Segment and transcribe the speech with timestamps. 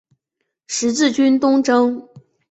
[0.65, 2.09] 十字军东征。